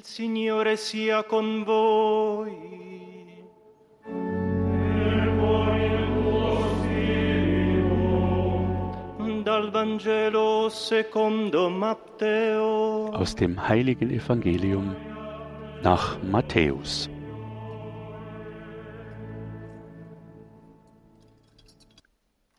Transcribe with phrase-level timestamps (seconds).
[0.00, 2.54] Il Signore sia con voi.
[9.42, 13.10] Dal Vangelo secondo Matteo.
[13.12, 14.96] Aus dem heiligen Evangelium
[15.82, 17.10] nach Matthäus.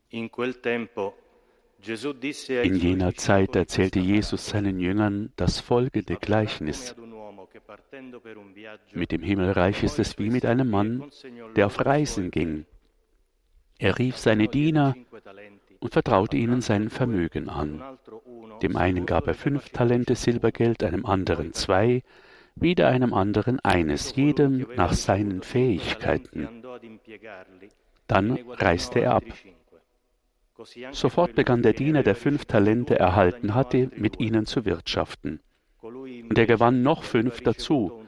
[0.10, 1.16] In quel tempo
[1.84, 6.96] in jener Zeit erzählte Jesus seinen Jüngern das folgende Gleichnis.
[8.94, 11.10] Mit dem Himmelreich ist es wie mit einem Mann,
[11.56, 12.66] der auf Reisen ging.
[13.80, 14.96] Er rief seine Diener
[15.80, 17.82] und vertraute ihnen sein Vermögen an.
[18.62, 22.04] Dem einen gab er fünf Talente Silbergeld, einem anderen zwei,
[22.56, 26.64] wieder einem anderen eines, jedem nach seinen Fähigkeiten.
[28.08, 29.24] Dann reiste er ab.
[30.92, 35.40] Sofort begann der Diener, der fünf Talente erhalten hatte, mit ihnen zu wirtschaften.
[35.82, 38.06] Und er gewann noch fünf dazu.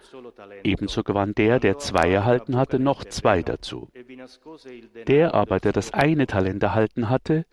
[0.63, 3.90] Ebenso gewann der, der zwei erhalten hatte, noch zwei dazu.
[5.07, 7.46] Der aber, der das eine Talent erhalten hatte,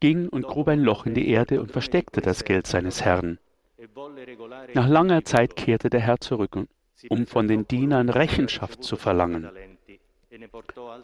[0.00, 3.38] ging und grub ein Loch in die Erde und versteckte das Geld seines Herrn.
[4.74, 6.58] Nach langer Zeit kehrte der Herr zurück,
[7.08, 9.48] um von den Dienern Rechenschaft zu verlangen.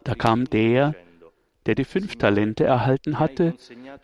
[0.05, 0.95] Da kam der,
[1.67, 3.55] der die fünf Talente erhalten hatte,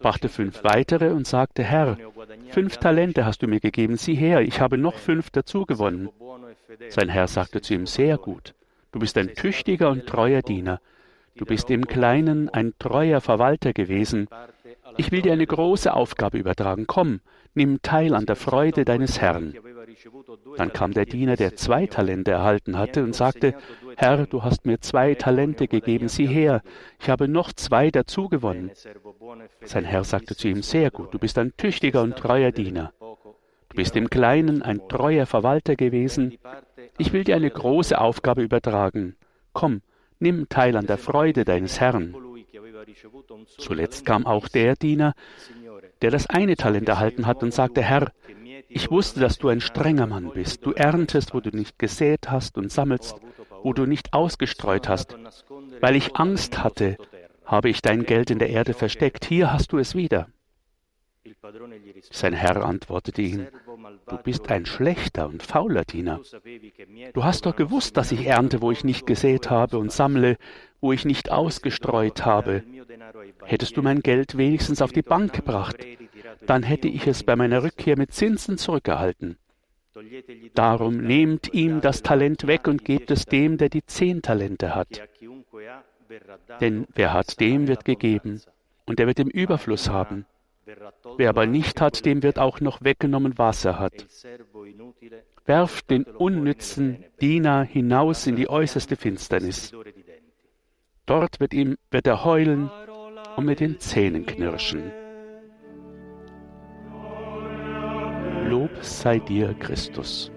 [0.01, 1.97] brachte fünf weitere und sagte, Herr,
[2.51, 6.11] fünf Talente hast du mir gegeben, sieh her, ich habe noch fünf dazugewonnen.
[6.89, 8.55] Sein Herr sagte zu ihm, sehr gut,
[8.93, 10.81] du bist ein tüchtiger und treuer Diener,
[11.37, 14.29] du bist im Kleinen ein treuer Verwalter gewesen,
[14.97, 17.21] ich will dir eine große Aufgabe übertragen, komm,
[17.55, 19.55] nimm teil an der Freude deines Herrn.
[20.57, 23.55] Dann kam der Diener, der zwei Talente erhalten hatte, und sagte,
[23.99, 26.63] Herr, du hast mir zwei Talente gegeben, sieh her,
[27.01, 28.71] ich habe noch zwei dazugewonnen.
[29.63, 32.93] Sein Herr sagte zu ihm, sehr gut, du bist ein tüchtiger und treuer Diener.
[33.01, 36.37] Du bist im Kleinen ein treuer Verwalter gewesen.
[36.99, 39.17] Ich will dir eine große Aufgabe übertragen.
[39.55, 39.81] Komm,
[40.19, 42.15] nimm teil an der Freude deines Herrn.
[43.59, 45.15] Zuletzt kam auch der Diener,
[46.03, 48.13] der das eine Talent erhalten hat und sagte, Herr,
[48.77, 50.67] ich wusste, dass du ein strenger Mann bist.
[50.67, 53.17] Du erntest, wo du nicht gesät hast und sammelst,
[53.63, 55.17] wo du nicht ausgestreut hast.
[55.81, 56.99] Weil ich Angst hatte,
[57.47, 59.25] habe ich dein Geld in der Erde versteckt.
[59.25, 60.29] Hier hast du es wieder.
[62.11, 63.47] Sein Herr antwortete ihm,
[64.09, 66.21] du bist ein schlechter und fauler Diener.
[67.15, 70.37] Du hast doch gewusst, dass ich ernte, wo ich nicht gesät habe und sammle,
[70.83, 72.63] wo ich nicht ausgestreut habe.
[73.45, 75.79] Hättest du mein Geld wenigstens auf die Bank gebracht,
[76.47, 79.39] dann hätte ich es bei meiner Rückkehr mit Zinsen zurückgehalten.
[80.55, 85.03] Darum nehmt ihm das Talent weg und gebt es dem, der die zehn Talente hat.
[86.61, 88.41] Denn wer hat, dem wird gegeben,
[88.85, 90.27] und er wird im Überfluss haben.
[91.17, 94.07] Wer aber nicht hat, dem wird auch noch weggenommen, was er hat.
[95.45, 99.73] Werft den unnützen Diener hinaus in die äußerste Finsternis.
[101.07, 102.69] Dort wird, ihm, wird er heulen
[103.37, 104.91] und mit den Zähnen knirschen.
[108.49, 110.31] Lob sei dir, Christus.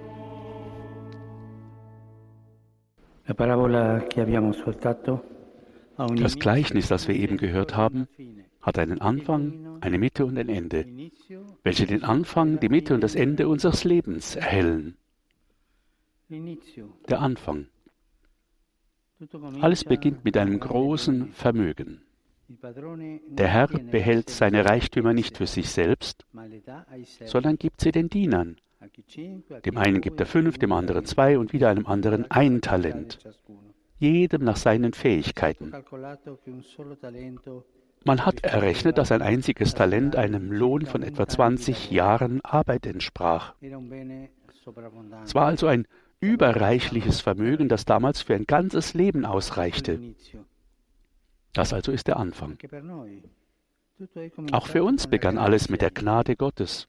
[6.15, 8.07] Das Gleichnis, das wir eben gehört haben,
[8.61, 10.85] hat einen Anfang, eine Mitte und ein Ende,
[11.63, 14.97] welche den Anfang, die Mitte und das Ende unseres Lebens erhellen.
[16.29, 17.67] Der Anfang.
[19.61, 22.01] Alles beginnt mit einem großen Vermögen.
[23.27, 26.25] Der Herr behält seine Reichtümer nicht für sich selbst,
[27.25, 28.57] sondern gibt sie den Dienern.
[29.65, 33.19] Dem einen gibt er fünf, dem anderen zwei und wieder einem anderen ein Talent,
[33.99, 35.73] jedem nach seinen Fähigkeiten.
[38.05, 43.53] Man hat errechnet, dass ein einziges Talent einem Lohn von etwa 20 Jahren Arbeit entsprach.
[45.23, 45.85] Es war also ein
[46.21, 49.99] überreichliches Vermögen, das damals für ein ganzes Leben ausreichte.
[51.59, 52.57] Das also ist der Anfang.
[54.53, 56.87] Auch für uns begann alles mit der Gnade Gottes.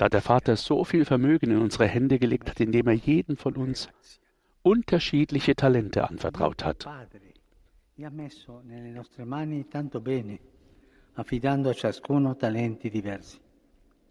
[0.00, 3.54] Da der Vater so viel Vermögen in unsere Hände gelegt hat, indem er jeden von
[3.54, 3.88] uns
[4.64, 6.88] unterschiedliche Talente anvertraut hat.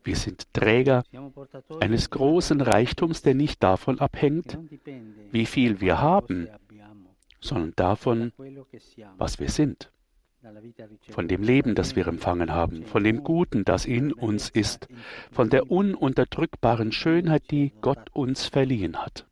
[0.06, 1.04] Wir sind Träger
[1.82, 4.58] eines großen Reichtums, der nicht davon abhängt,
[5.32, 6.48] wie viel wir haben,
[7.44, 8.32] sondern davon,
[9.18, 9.92] was wir sind,
[11.10, 14.88] von dem Leben, das wir empfangen haben, von dem Guten, das in uns ist,
[15.32, 19.26] von der ununterdrückbaren Schönheit, die Gott uns verliehen hat.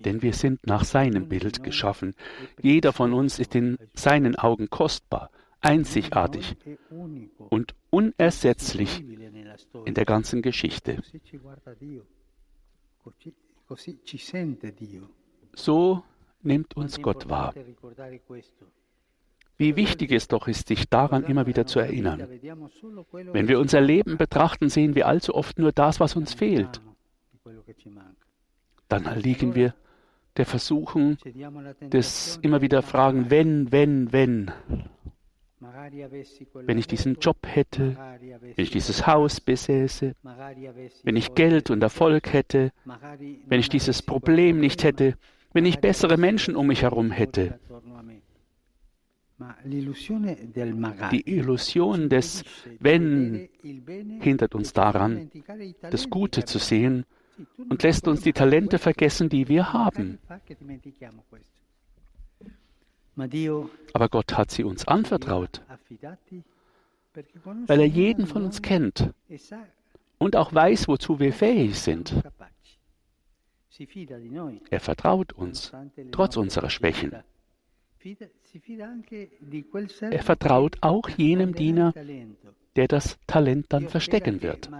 [0.00, 2.14] Denn wir sind nach seinem Bild geschaffen.
[2.60, 5.30] Jeder von uns ist in seinen Augen kostbar,
[5.60, 6.56] einzigartig
[7.38, 9.04] und unersetzlich
[9.84, 11.00] in der ganzen Geschichte.
[15.54, 16.02] So
[16.44, 17.54] nimmt uns Gott wahr.
[19.56, 22.26] Wie wichtig es doch ist, sich daran immer wieder zu erinnern.
[23.32, 26.80] Wenn wir unser Leben betrachten, sehen wir allzu oft nur das, was uns fehlt.
[28.88, 29.74] Dann erliegen wir
[30.36, 31.16] der Versuchung
[31.80, 34.50] des immer wieder Fragen, wenn, wenn, wenn.
[36.54, 40.14] Wenn ich diesen Job hätte, wenn ich dieses Haus besäße,
[41.02, 42.72] wenn ich Geld und Erfolg hätte,
[43.46, 45.16] wenn ich dieses Problem nicht hätte,
[45.54, 47.58] wenn ich bessere Menschen um mich herum hätte.
[51.10, 52.44] Die Illusion des
[52.78, 53.48] Wenn
[54.20, 55.30] hindert uns daran,
[55.90, 57.04] das Gute zu sehen
[57.68, 60.18] und lässt uns die Talente vergessen, die wir haben.
[63.92, 65.62] Aber Gott hat sie uns anvertraut,
[67.66, 69.12] weil er jeden von uns kennt
[70.18, 72.14] und auch weiß, wozu wir fähig sind.
[74.70, 75.72] Er vertraut uns,
[76.12, 77.12] trotz unserer Schwächen.
[80.10, 81.94] Er vertraut auch jenem Diener,
[82.76, 84.70] der das Talent dann verstecken wird.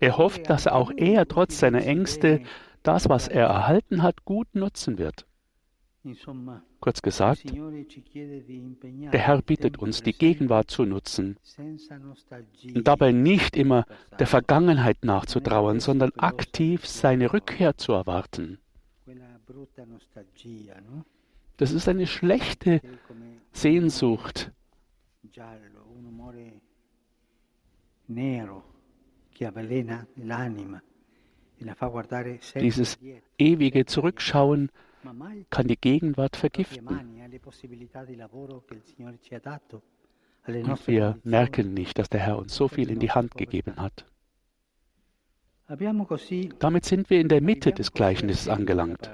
[0.00, 2.42] Er hofft, dass auch er trotz seiner Ängste
[2.82, 5.26] das, was er erhalten hat, gut nutzen wird.
[6.80, 7.44] Kurz gesagt,
[9.12, 11.38] der Herr bittet uns, die Gegenwart zu nutzen
[12.74, 13.86] und dabei nicht immer
[14.18, 18.58] der Vergangenheit nachzutrauern, sondern aktiv seine Rückkehr zu erwarten.
[21.56, 22.80] Das ist eine schlechte
[23.52, 24.52] Sehnsucht,
[32.56, 32.98] dieses
[33.38, 34.70] ewige Zurückschauen
[35.50, 36.86] kann die Gegenwart vergiften.
[40.46, 44.04] Und wir merken nicht, dass der Herr uns so viel in die Hand gegeben hat.
[46.58, 49.10] Damit sind wir in der Mitte des Gleichnisses angelangt.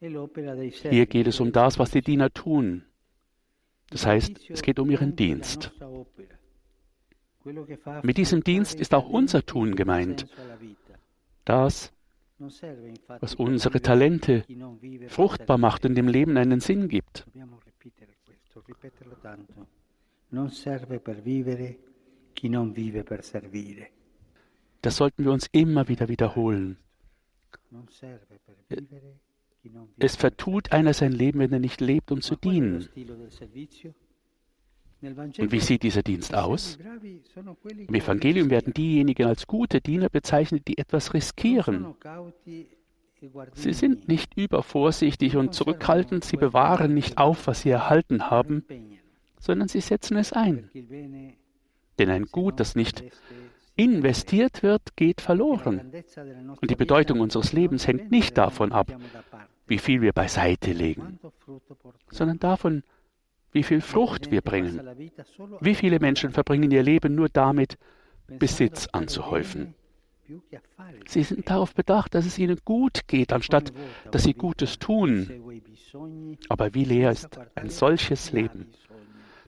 [0.00, 2.84] Hier geht es um das, was die Diener tun.
[3.90, 5.70] Das heißt, es geht um ihren Dienst.
[8.02, 10.26] Mit diesem Dienst ist auch unser Tun gemeint.
[11.44, 11.92] Das,
[13.20, 14.44] was unsere Talente
[15.08, 17.26] fruchtbar macht und dem Leben einen Sinn gibt.
[24.82, 26.78] Das sollten wir uns immer wieder wiederholen.
[29.98, 32.88] Es vertut einer sein Leben, wenn er nicht lebt, um zu dienen.
[35.02, 36.78] Und wie sieht dieser Dienst aus?
[37.64, 41.94] Im Evangelium werden diejenigen als gute Diener bezeichnet, die etwas riskieren.
[43.54, 48.64] Sie sind nicht übervorsichtig und zurückhaltend, sie bewahren nicht auf, was sie erhalten haben,
[49.40, 50.70] sondern sie setzen es ein.
[51.98, 53.02] Denn ein Gut, das nicht
[53.74, 55.92] investiert wird, geht verloren.
[56.60, 58.92] Und die Bedeutung unseres Lebens hängt nicht davon ab,
[59.66, 61.18] wie viel wir beiseite legen,
[62.10, 62.82] sondern davon,
[63.52, 64.80] wie viel Frucht wir bringen.
[65.60, 67.78] Wie viele Menschen verbringen ihr Leben nur damit,
[68.38, 69.74] Besitz anzuhäufen.
[71.06, 73.72] Sie sind darauf bedacht, dass es ihnen gut geht, anstatt
[74.10, 75.62] dass sie Gutes tun.
[76.48, 78.72] Aber wie leer ist ein solches Leben,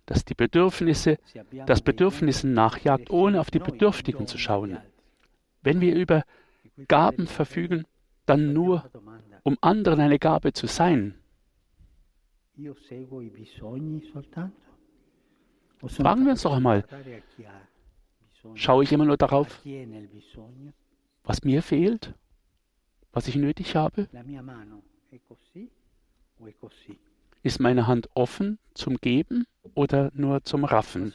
[0.07, 1.19] das die Bedürfnisse,
[1.67, 4.79] das Bedürfnissen nachjagt, ohne auf die Bedürftigen zu schauen.
[5.63, 6.25] Wenn wir über
[6.89, 7.85] Gaben verfügen,
[8.27, 8.91] dann nur,
[9.43, 11.15] um anderen eine Gabe zu sein.
[15.87, 16.85] Fragen wir uns doch einmal,
[18.55, 19.61] schaue ich immer nur darauf,
[21.25, 22.15] was mir fehlt,
[23.13, 24.09] was ich nötig habe?
[27.43, 31.13] Ist meine Hand offen zum Geben oder nur zum Raffen?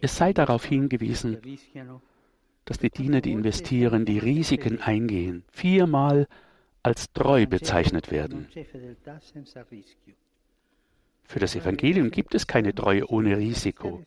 [0.00, 1.38] Es sei darauf hingewiesen,
[2.64, 6.28] dass die Diener, die investieren, die Risiken eingehen, viermal
[6.84, 8.46] als treu bezeichnet werden.
[11.24, 14.04] Für das Evangelium gibt es keine Treue ohne Risiko.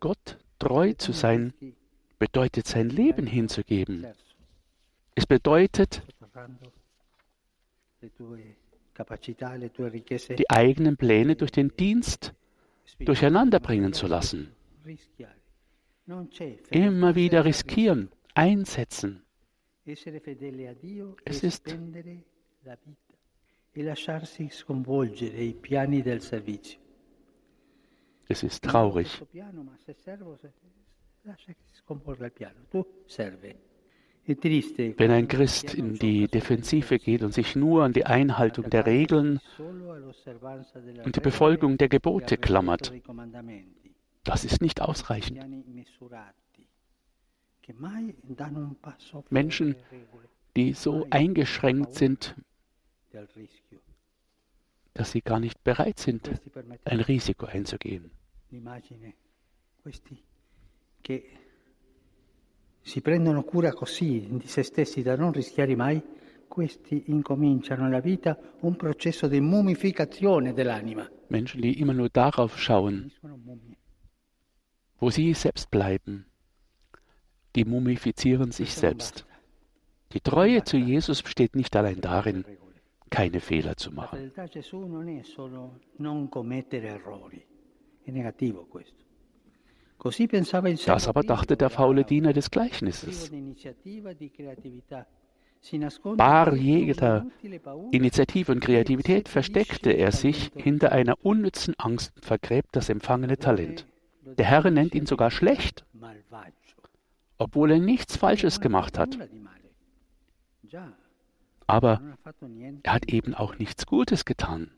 [0.00, 1.52] Gott treu zu sein
[2.18, 4.06] bedeutet sein Leben hinzugeben.
[5.16, 6.02] Es bedeutet,
[10.38, 12.32] die eigenen Pläne durch den Dienst
[13.00, 14.54] durcheinanderbringen zu lassen.
[16.70, 19.23] Immer wieder riskieren, einsetzen.
[19.86, 21.76] Es ist
[28.28, 29.22] es ist traurig.
[34.26, 39.40] Wenn ein Christ in die Defensive geht und sich nur an die Einhaltung der Regeln
[39.58, 42.92] und die Befolgung der Gebote klammert,
[44.24, 45.44] das ist nicht ausreichend.
[49.30, 49.76] Menschen,
[50.56, 52.34] die so eingeschränkt sind,
[54.92, 56.30] dass sie gar nicht bereit sind,
[56.84, 58.10] ein Risiko einzugehen.
[62.84, 66.02] si prendono cura così di se stessi da non rischiare mai,
[66.46, 71.10] questi incominciano nella vita un processo di mummificazione dell'anima.
[71.28, 73.10] Menschen, die immer nur darauf schauen,
[74.98, 76.26] wo sie selbst bleiben,
[77.54, 79.26] die mumifizieren sich selbst.
[80.12, 82.44] Die Treue zu Jesus besteht nicht allein darin,
[83.10, 84.32] keine Fehler zu machen.
[90.86, 93.30] Das aber dachte der faule Diener des Gleichnisses.
[96.16, 97.26] Bar jeder
[97.90, 103.86] Initiative und Kreativität versteckte er sich hinter einer unnützen Angst und vergräbt das empfangene Talent.
[104.38, 105.86] Der Herr nennt ihn sogar schlecht,
[107.38, 109.18] obwohl er nichts Falsches gemacht hat.
[111.66, 112.16] Aber
[112.82, 114.70] er hat eben auch nichts Gutes getan.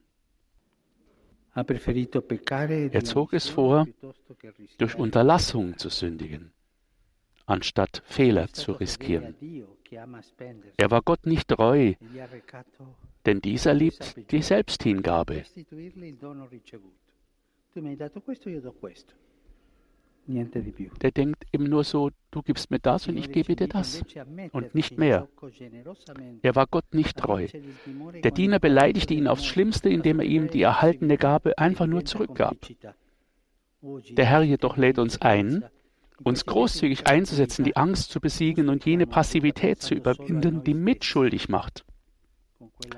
[1.57, 3.87] Er zog es vor,
[4.79, 6.53] durch Unterlassung zu sündigen,
[7.47, 9.35] anstatt Fehler zu riskieren.
[10.77, 11.95] Er war Gott nicht treu,
[13.25, 15.45] denn dieser liebt die Selbsthingabe.
[20.29, 24.03] Der denkt eben nur so, du gibst mir das und ich gebe dir das
[24.53, 25.29] und nicht mehr.
[26.43, 27.47] Er war Gott nicht treu.
[28.25, 32.57] Der Diener beleidigte ihn aufs Schlimmste, indem er ihm die erhaltene Gabe einfach nur zurückgab.
[33.83, 35.65] Der Herr jedoch lädt uns ein,
[36.25, 41.85] uns großzügig einzusetzen, die Angst zu besiegen und jene Passivität zu überwinden, die mitschuldig macht.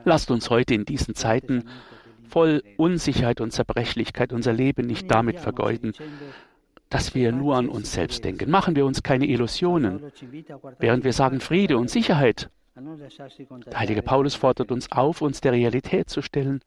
[0.05, 1.65] Lasst uns heute in diesen Zeiten
[2.29, 5.93] voll Unsicherheit und Zerbrechlichkeit unser Leben nicht damit vergeuden,
[6.89, 8.51] dass wir nur an uns selbst denken.
[8.51, 10.11] Machen wir uns keine Illusionen.
[10.79, 16.09] Während wir sagen Friede und Sicherheit, der heilige Paulus fordert uns auf, uns der Realität
[16.09, 16.61] zu stellen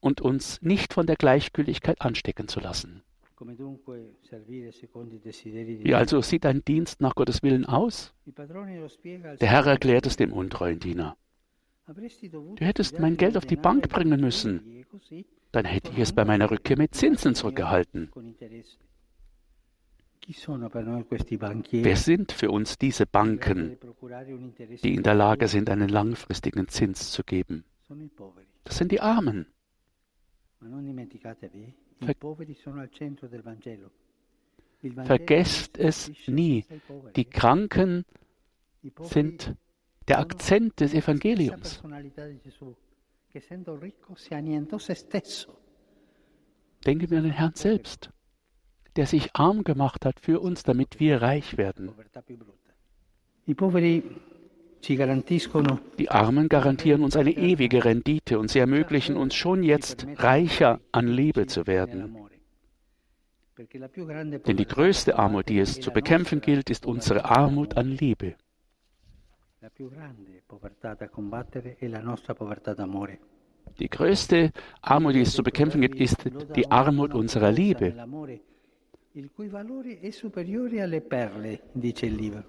[0.00, 3.02] und uns nicht von der Gleichgültigkeit anstecken zu lassen.
[5.80, 8.12] Wie also sieht ein Dienst nach Gottes Willen aus?
[8.26, 11.16] Der Herr erklärt es dem untreuen Diener.
[11.86, 14.84] Du hättest mein Geld auf die Bank bringen müssen.
[15.52, 18.10] Dann hätte ich es bei meiner Rückkehr mit Zinsen zurückgehalten.
[20.28, 23.78] Wer sind für uns diese Banken,
[24.82, 27.64] die in der Lage sind, einen langfristigen Zins zu geben?
[28.64, 29.46] Das sind die Armen.
[32.00, 32.14] Ver
[35.04, 36.64] Vergesst es nie.
[37.16, 38.04] Die Kranken
[39.00, 39.54] sind
[40.08, 41.82] der Akzent des Evangeliums.
[46.86, 48.10] Denken wir an den Herrn selbst
[48.98, 51.92] der sich arm gemacht hat für uns, damit wir reich werden.
[55.98, 61.06] Die Armen garantieren uns eine ewige Rendite und sie ermöglichen uns schon jetzt reicher an
[61.06, 62.16] Liebe zu werden.
[63.56, 68.34] Denn die größte Armut, die es zu bekämpfen gilt, ist unsere Armut an Liebe.
[73.78, 74.50] Die größte
[74.80, 76.24] Armut, die es zu bekämpfen gibt, ist
[76.56, 77.94] die Armut unserer Liebe
[79.18, 82.44] il cui valore è superiore alle perle, dice il libro.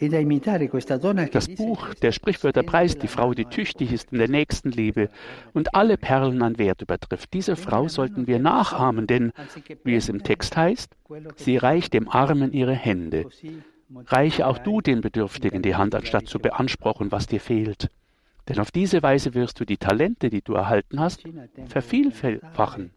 [0.00, 5.08] Das Buch der Sprichwörter preist die Frau, die tüchtig ist in der Nächstenliebe
[5.54, 7.32] und alle Perlen an Wert übertrifft.
[7.32, 9.32] Diese Frau sollten wir nachahmen, denn,
[9.82, 10.94] wie es im Text heißt,
[11.36, 13.26] sie reicht dem Armen ihre Hände.
[14.06, 17.88] Reiche auch du den Bedürftigen die Hand, anstatt zu beanspruchen, was dir fehlt.
[18.48, 21.24] Denn auf diese Weise wirst du die Talente, die du erhalten hast,
[21.66, 22.92] vervielfachen.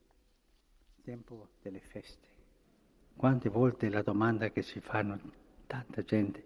[3.22, 5.16] Quante volte la domanda che si fanno
[5.68, 6.44] tanta gente,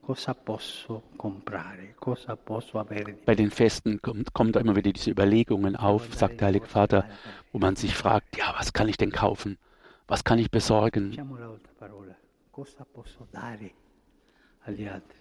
[0.00, 3.18] cosa posso comprare, cosa posso avere?
[3.22, 7.06] Bei den Festen kommt, kommt immer wieder diese Überlegungen auf, sagt der Heilige Vater,
[7.52, 9.58] wo man sich fragt, ja, was kann ich denn kaufen?
[10.06, 11.14] Was kann ich besorgen?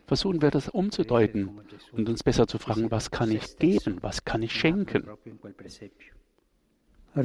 [0.08, 1.60] Versuchen wir das umzudeuten
[1.92, 5.04] und uns besser zu fragen, was kann ich geben, was kann ich schenken?
[7.16, 7.22] So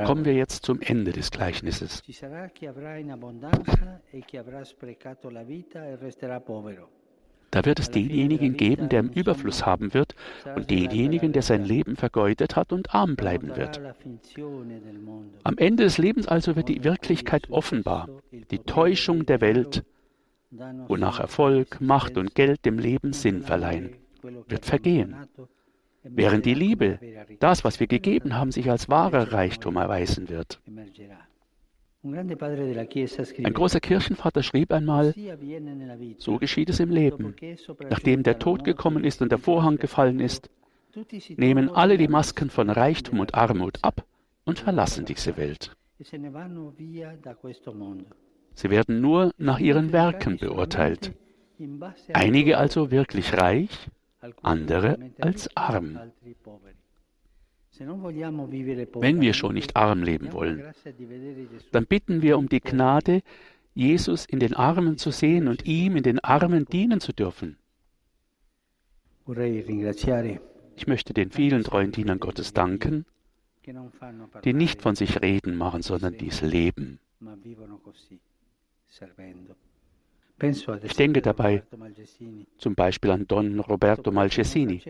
[0.00, 2.02] kommen wir jetzt zum Ende des Gleichnisses.
[2.08, 2.12] E
[7.50, 10.14] da wird es denjenigen geben, der im Überfluss haben wird,
[10.54, 13.80] und denjenigen, der sein Leben vergeudet hat und arm bleiben wird.
[15.44, 18.08] Am Ende des Lebens also wird die Wirklichkeit offenbar,
[18.50, 19.84] die Täuschung der Welt
[20.50, 25.16] wonach Erfolg, Macht und Geld dem Leben Sinn verleihen, wird vergehen,
[26.10, 26.98] während die Liebe,
[27.40, 30.60] das, was wir gegeben haben, sich als wahrer Reichtum erweisen wird.
[32.02, 35.14] Ein großer Kirchenvater schrieb einmal,
[36.18, 37.34] so geschieht es im Leben.
[37.90, 40.50] Nachdem der Tod gekommen ist und der Vorhang gefallen ist,
[41.36, 44.04] nehmen alle die Masken von Reichtum und Armut ab
[44.44, 45.76] und verlassen diese Welt.
[45.98, 46.22] Sie
[48.70, 51.12] werden nur nach ihren Werken beurteilt.
[52.12, 53.88] Einige also wirklich reich,
[54.42, 55.98] andere als arm.
[57.78, 60.64] Wenn wir schon nicht arm leben wollen,
[61.72, 63.22] dann bitten wir um die Gnade,
[63.74, 67.58] Jesus in den Armen zu sehen und ihm in den Armen dienen zu dürfen.
[70.76, 73.04] Ich möchte den vielen treuen Dienern Gottes danken,
[74.44, 77.00] die nicht von sich reden machen, sondern dies leben.
[80.38, 81.62] Ich denke dabei
[82.58, 84.82] zum Beispiel an Don Roberto Malcesini.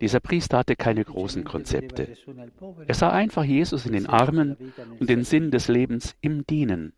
[0.00, 2.16] Dieser Priester hatte keine großen Konzepte.
[2.86, 4.56] Er sah einfach Jesus in den Armen
[5.00, 6.92] und den Sinn des Lebens im Dienen.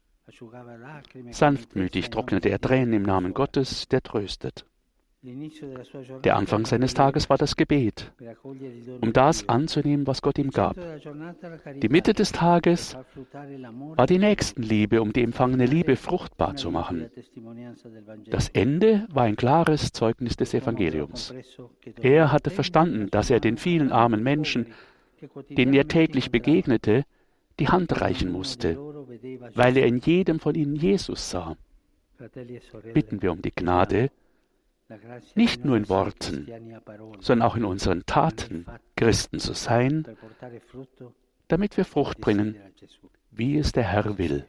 [1.30, 4.66] Sanftmütig trocknete er Tränen im Namen Gottes, der tröstet.
[5.20, 8.12] Der Anfang seines Tages war das Gebet,
[9.00, 10.76] um das anzunehmen, was Gott ihm gab.
[11.74, 12.96] Die Mitte des Tages
[13.96, 17.10] war die Nächstenliebe, um die empfangene Liebe fruchtbar zu machen.
[18.26, 21.34] Das Ende war ein klares Zeugnis des Evangeliums.
[22.00, 24.66] Er hatte verstanden, dass er den vielen armen Menschen,
[25.50, 27.04] denen er täglich begegnete,
[27.58, 28.78] die Hand reichen musste,
[29.54, 31.56] weil er in jedem von ihnen Jesus sah.
[32.94, 34.10] Bitten wir um die Gnade,
[35.34, 36.46] nicht nur in Worten,
[37.20, 38.66] sondern auch in unseren Taten
[38.96, 40.06] Christen zu sein,
[41.48, 42.56] damit wir Frucht bringen,
[43.30, 44.46] wie es der Herr will.